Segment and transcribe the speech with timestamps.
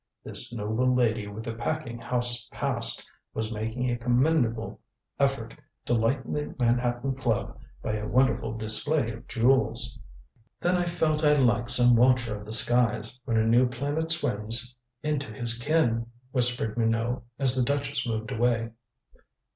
[0.23, 3.05] This noble lady with the packing house past
[3.35, 4.79] was making a commendable
[5.19, 5.53] effort
[5.85, 9.99] to lighten the Manhattan Club by a wonderful display of jewels.
[10.59, 15.31] "Then felt I like some watcher of the skies, when a new planet swims into
[15.31, 18.71] his ken," whispered Minot, as the duchess moved away.